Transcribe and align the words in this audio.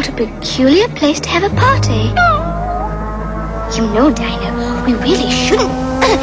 What 0.00 0.08
a 0.08 0.12
peculiar 0.12 0.88
place 0.88 1.20
to 1.20 1.28
have 1.28 1.42
a 1.42 1.54
party. 1.54 2.08
You 3.76 3.86
know, 3.92 4.10
Dinah, 4.10 4.82
we 4.86 4.94
really 4.94 5.30
shouldn't 5.30 5.68
be 6.00 6.16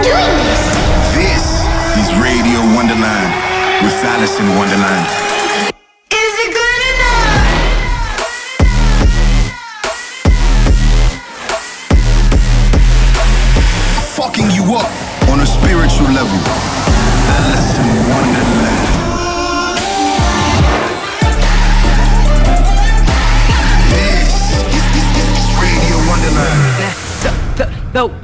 doing 0.00 0.32
this. 0.40 0.62
This 1.12 1.44
is 2.00 2.08
Radio 2.16 2.60
Wonderland 2.74 3.84
with 3.84 3.92
Alison 4.02 4.56
Wonderland. 4.56 5.25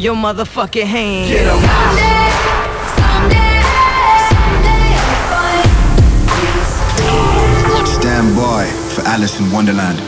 Your 0.02 0.16
motherfucking 0.16 0.83
hand. 0.83 1.30
Get 1.30 1.47
em. 1.47 1.62
Stand 7.87 8.34
by 8.34 8.66
for 8.97 9.02
Alison 9.02 9.52
Wonderland. 9.52 10.01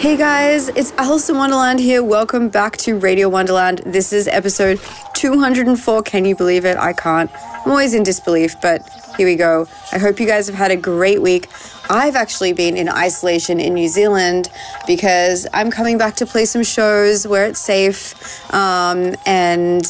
Hey 0.00 0.16
guys, 0.16 0.68
it's 0.68 0.92
Alison 0.98 1.36
Wonderland 1.36 1.80
here. 1.80 2.04
Welcome 2.04 2.48
back 2.48 2.76
to 2.76 2.96
Radio 2.96 3.28
Wonderland. 3.28 3.80
This 3.84 4.12
is 4.12 4.28
episode 4.28 4.78
204. 5.14 6.04
Can 6.04 6.24
you 6.24 6.36
believe 6.36 6.64
it? 6.64 6.76
I 6.76 6.92
can't. 6.92 7.28
I'm 7.34 7.72
always 7.72 7.92
in 7.92 8.04
disbelief, 8.04 8.54
but 8.62 8.88
here 9.16 9.26
we 9.26 9.34
go. 9.34 9.66
I 9.90 9.98
hope 9.98 10.20
you 10.20 10.28
guys 10.28 10.46
have 10.46 10.54
had 10.54 10.70
a 10.70 10.76
great 10.76 11.20
week. 11.20 11.48
I've 11.90 12.14
actually 12.14 12.52
been 12.52 12.76
in 12.76 12.88
isolation 12.88 13.58
in 13.58 13.74
New 13.74 13.88
Zealand 13.88 14.48
because 14.86 15.46
I'm 15.52 15.72
coming 15.72 15.98
back 15.98 16.14
to 16.16 16.26
play 16.26 16.44
some 16.44 16.62
shows 16.62 17.26
where 17.26 17.46
it's 17.46 17.58
safe 17.58 18.14
um, 18.54 19.16
and, 19.26 19.82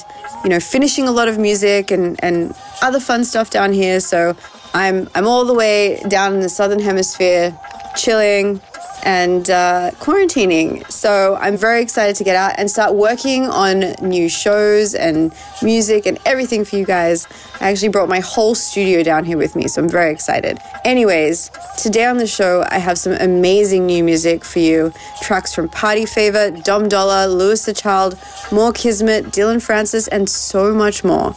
you 0.42 0.48
know, 0.48 0.60
finishing 0.60 1.06
a 1.06 1.12
lot 1.12 1.28
of 1.28 1.38
music 1.38 1.90
and, 1.90 2.18
and 2.24 2.54
other 2.80 3.00
fun 3.00 3.22
stuff 3.24 3.50
down 3.50 3.74
here. 3.74 4.00
So 4.00 4.34
I'm, 4.72 5.10
I'm 5.14 5.26
all 5.26 5.44
the 5.44 5.52
way 5.52 6.00
down 6.08 6.32
in 6.32 6.40
the 6.40 6.48
Southern 6.48 6.80
Hemisphere, 6.80 7.54
chilling, 7.96 8.62
and 9.04 9.50
uh, 9.50 9.90
quarantining. 10.00 10.90
So 10.90 11.36
I'm 11.40 11.56
very 11.56 11.82
excited 11.82 12.16
to 12.16 12.24
get 12.24 12.36
out 12.36 12.54
and 12.58 12.70
start 12.70 12.94
working 12.94 13.46
on 13.46 13.94
new 14.02 14.28
shows 14.28 14.94
and 14.94 15.32
music 15.62 16.06
and 16.06 16.18
everything 16.26 16.64
for 16.64 16.76
you 16.76 16.84
guys. 16.84 17.26
I 17.60 17.70
actually 17.70 17.88
brought 17.88 18.08
my 18.08 18.20
whole 18.20 18.54
studio 18.54 19.02
down 19.02 19.24
here 19.24 19.38
with 19.38 19.56
me, 19.56 19.68
so 19.68 19.82
I'm 19.82 19.88
very 19.88 20.12
excited. 20.12 20.58
Anyways, 20.84 21.50
today 21.78 22.04
on 22.06 22.16
the 22.16 22.26
show, 22.26 22.64
I 22.68 22.78
have 22.78 22.98
some 22.98 23.12
amazing 23.12 23.86
new 23.86 24.02
music 24.04 24.44
for 24.44 24.58
you 24.58 24.92
tracks 25.22 25.54
from 25.54 25.68
Party 25.68 26.06
Favor, 26.06 26.50
Dom 26.50 26.88
Dolla, 26.88 27.26
Louis 27.26 27.64
the 27.64 27.72
Child, 27.72 28.18
Moore 28.50 28.72
Kismet, 28.72 29.32
Dillon 29.32 29.60
Francis, 29.60 30.08
and 30.08 30.28
so 30.28 30.74
much 30.74 31.04
more. 31.04 31.34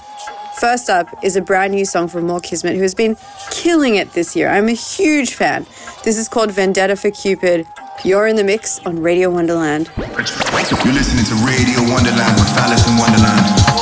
First 0.60 0.90
up 0.90 1.08
is 1.24 1.36
a 1.36 1.42
brand 1.42 1.74
new 1.74 1.86
song 1.86 2.08
from 2.08 2.28
Moore 2.28 2.40
Kismet, 2.40 2.76
who 2.76 2.82
has 2.84 2.94
been 2.94 3.18
killing 3.52 3.96
it 3.96 4.14
this 4.14 4.36
year. 4.36 4.50
I'm 4.50 4.70
a 4.70 4.74
huge 4.74 5.34
fan. 5.34 5.66
This 6.04 6.18
is 6.18 6.30
called 6.30 6.52
Vendetta 6.52 6.96
for 6.96 7.12
Cupid. 7.12 7.68
You're 8.04 8.28
in 8.28 8.36
the 8.36 8.44
mix 8.44 8.80
on 8.86 9.02
Radio 9.02 9.30
Wonderland. 9.30 9.90
You're 9.98 10.94
listening 10.94 11.26
to 11.26 11.36
Radio 11.46 11.82
Wonderland 11.92 12.40
with 12.40 12.58
Alison 12.58 12.98
Wonderland. 12.98 13.73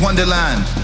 Wonderland. 0.00 0.81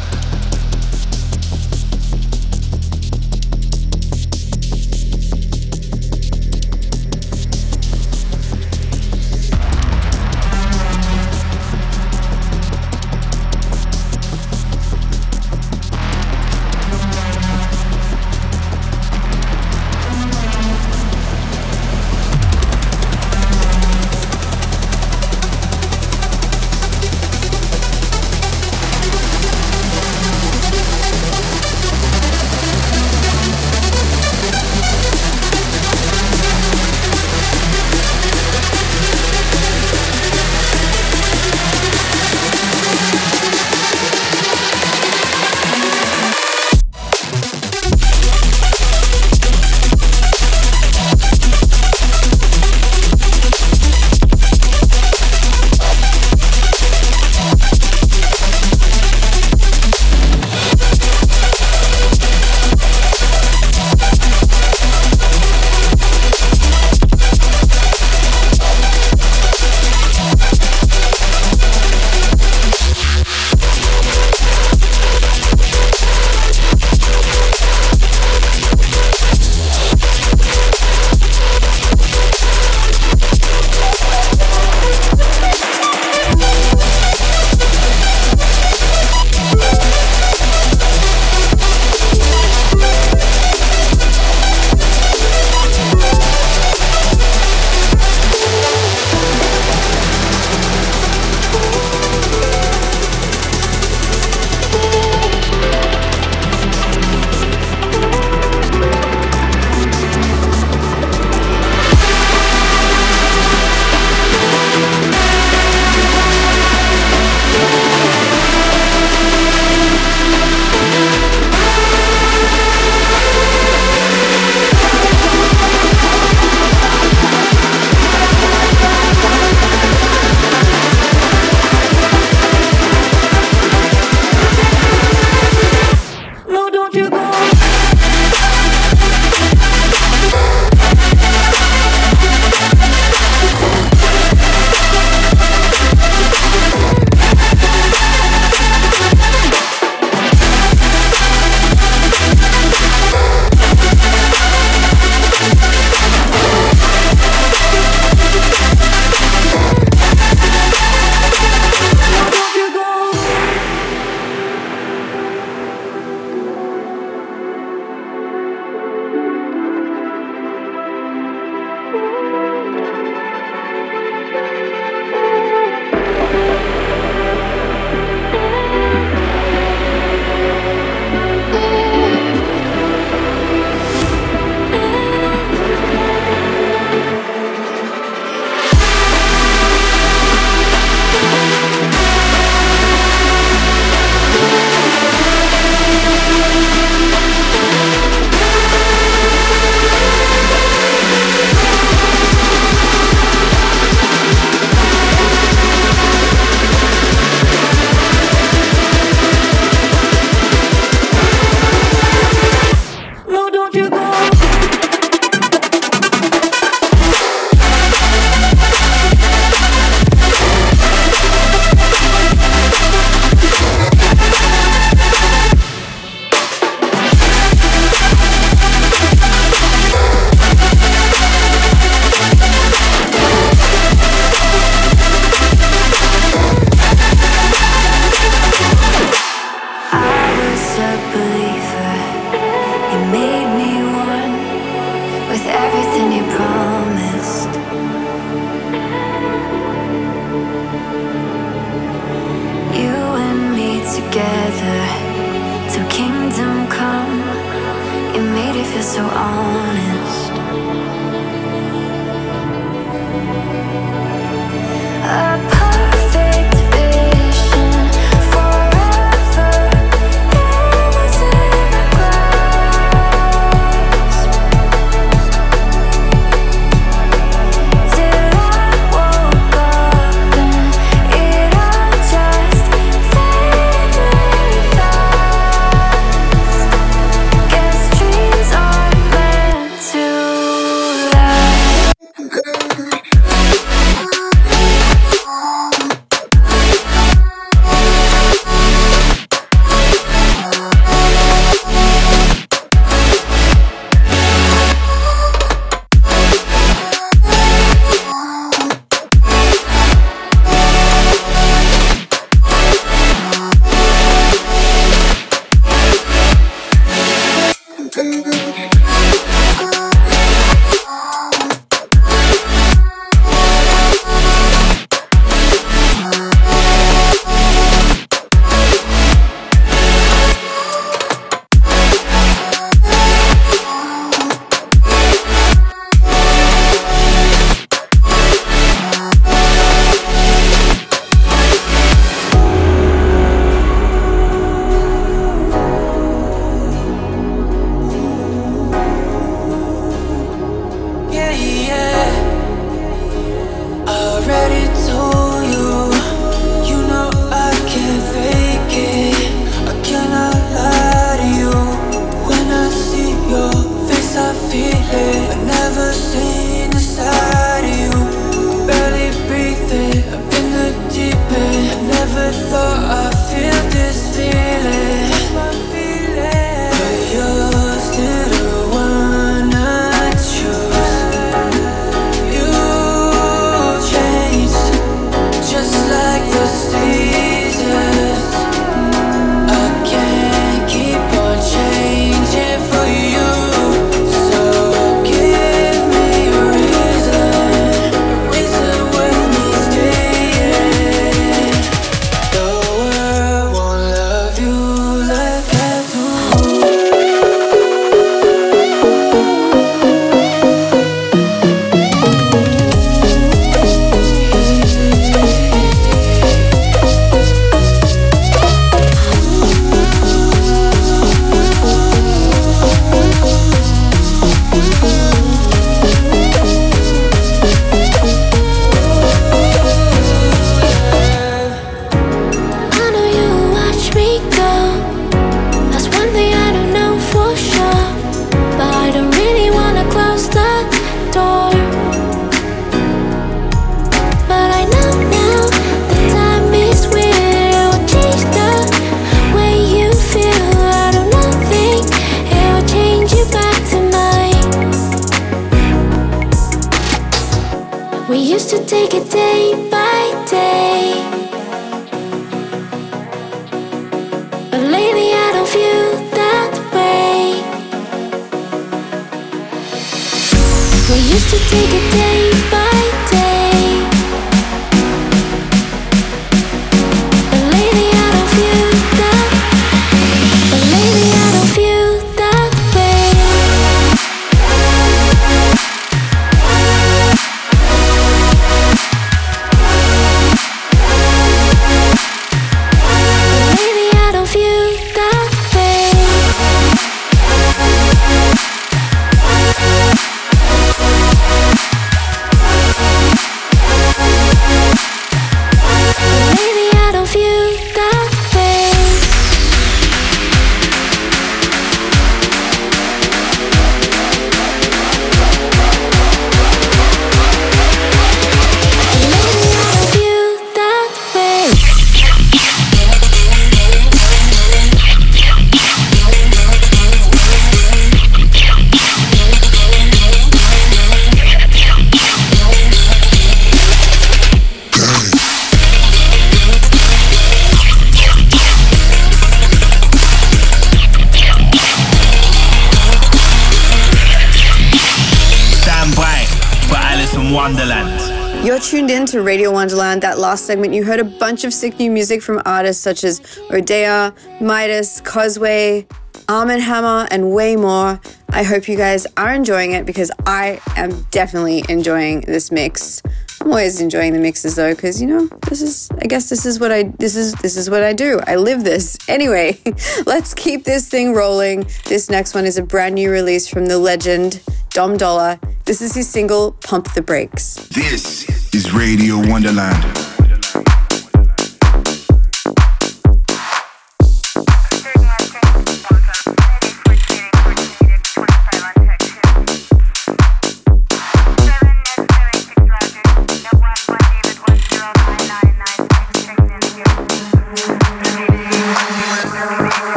You're 548.44 548.60
tuned 548.60 548.88
in 548.90 549.04
to 549.06 549.20
Radio 549.20 549.52
Wonderland. 549.52 550.02
That 550.02 550.18
last 550.18 550.46
segment, 550.46 550.72
you 550.72 550.84
heard 550.84 551.00
a 551.00 551.04
bunch 551.04 551.44
of 551.44 551.52
sick 551.52 551.78
new 551.78 551.90
music 551.90 552.22
from 552.22 552.40
artists 552.46 552.82
such 552.82 553.02
as 553.02 553.20
Odea, 553.50 554.14
Midas, 554.40 555.00
Cosway, 555.02 555.90
Arm 556.28 556.48
and 556.48 556.62
Hammer, 556.62 557.08
and 557.10 557.32
way 557.32 557.56
more. 557.56 558.00
I 558.30 558.44
hope 558.44 558.68
you 558.68 558.76
guys 558.76 559.06
are 559.16 559.34
enjoying 559.34 559.72
it 559.72 559.84
because 559.84 560.10
I 560.24 560.60
am 560.76 561.04
definitely 561.10 561.64
enjoying 561.68 562.20
this 562.22 562.52
mix. 562.52 563.02
I'm 563.48 563.52
always 563.52 563.80
enjoying 563.80 564.12
the 564.12 564.18
mixes 564.18 564.56
though, 564.56 564.74
because 564.74 565.00
you 565.00 565.06
know, 565.08 565.26
this 565.48 565.62
is 565.62 565.88
I 566.02 566.04
guess 566.04 566.28
this 566.28 566.44
is 566.44 566.60
what 566.60 566.70
I 566.70 566.82
this 566.98 567.16
is 567.16 567.32
this 567.36 567.56
is 567.56 567.70
what 567.70 567.82
I 567.82 567.94
do. 567.94 568.20
I 568.26 568.36
live 568.36 568.62
this. 568.62 568.98
Anyway, 569.08 569.58
let's 570.06 570.34
keep 570.34 570.64
this 570.64 570.86
thing 570.86 571.14
rolling. 571.14 571.66
This 571.86 572.10
next 572.10 572.34
one 572.34 572.44
is 572.44 572.58
a 572.58 572.62
brand 572.62 572.94
new 572.94 573.10
release 573.10 573.48
from 573.48 573.64
the 573.64 573.78
legend 573.78 574.42
Dom 574.68 574.98
Dolla. 574.98 575.40
This 575.64 575.80
is 575.80 575.94
his 575.94 576.06
single 576.06 576.52
Pump 576.52 576.92
the 576.92 577.00
Brakes. 577.00 577.54
This 577.68 578.54
is 578.54 578.74
Radio 578.74 579.16
Wonderland. 579.16 580.17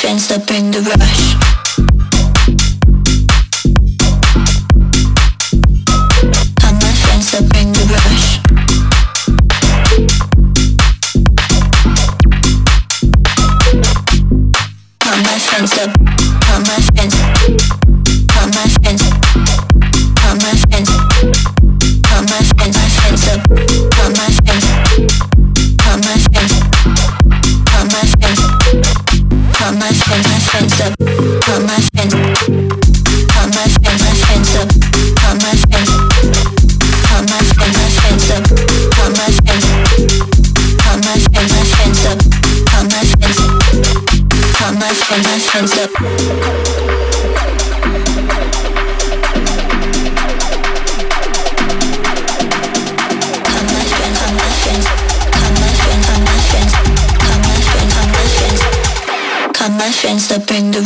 Friends 0.00 0.28
to 0.28 0.38
bring 0.40 0.70
the 0.70 0.80
rush. 0.80 1.43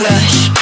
Rush. 0.09 0.58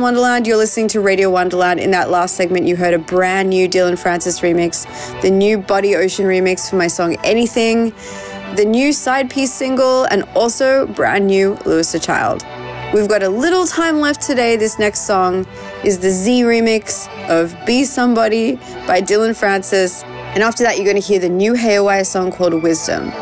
Wonderland. 0.00 0.46
You're 0.46 0.56
listening 0.56 0.88
to 0.88 1.00
Radio 1.00 1.30
Wonderland. 1.30 1.80
In 1.80 1.90
that 1.90 2.10
last 2.10 2.34
segment, 2.36 2.66
you 2.66 2.76
heard 2.76 2.94
a 2.94 2.98
brand 2.98 3.50
new 3.50 3.68
Dillon 3.68 3.96
Francis 3.96 4.40
remix, 4.40 4.86
the 5.22 5.30
new 5.30 5.58
Body 5.58 5.94
Ocean 5.94 6.26
remix 6.26 6.68
for 6.68 6.76
my 6.76 6.86
song 6.86 7.16
Anything, 7.24 7.92
the 8.56 8.64
new 8.64 8.90
SIDEPIECE 8.92 9.52
single, 9.52 10.04
and 10.04 10.24
also 10.34 10.86
brand 10.86 11.26
new 11.26 11.58
Louis 11.64 11.90
the 11.92 11.98
Child. 11.98 12.44
We've 12.92 13.08
got 13.08 13.22
a 13.22 13.28
little 13.28 13.66
time 13.66 14.00
left 14.00 14.22
today. 14.22 14.56
This 14.56 14.78
next 14.78 15.06
song 15.06 15.46
is 15.84 15.98
the 15.98 16.10
Z 16.10 16.42
remix 16.42 17.08
of 17.28 17.54
Be 17.66 17.84
Somebody 17.84 18.56
by 18.86 19.00
Dillon 19.00 19.34
Francis. 19.34 20.02
And 20.04 20.42
after 20.42 20.64
that, 20.64 20.76
you're 20.76 20.84
going 20.84 21.00
to 21.00 21.06
hear 21.06 21.20
the 21.20 21.28
new 21.28 21.54
Haywyre 21.54 22.04
song 22.06 22.32
called 22.32 22.54
Wisdom. 22.62 23.12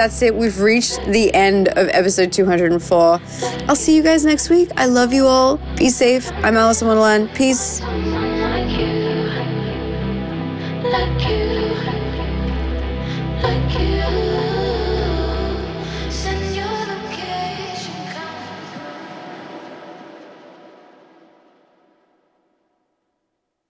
that's 0.00 0.22
it. 0.22 0.34
We've 0.34 0.58
reached 0.62 0.98
the 1.08 1.30
end 1.34 1.68
of 1.68 1.88
episode 1.88 2.32
204. 2.32 3.20
I'll 3.68 3.76
see 3.76 3.94
you 3.94 4.02
guys 4.02 4.24
next 4.24 4.48
week. 4.48 4.70
I 4.74 4.86
love 4.86 5.12
you 5.12 5.26
all. 5.26 5.58
Be 5.76 5.90
safe. 5.90 6.32
I'm 6.36 6.56
Alison 6.56 6.88
Wonderland. 6.88 7.28
Peace. 7.34 7.69